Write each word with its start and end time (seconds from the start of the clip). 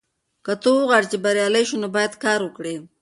که 0.45 0.53
ته 0.61 0.71
غواړې 0.87 1.07
چې 1.11 1.17
بریالی 1.23 1.63
شې 1.69 1.75
نو 1.81 1.87
باید 1.95 2.13
کار 2.23 2.39
وکړې. 2.43 2.75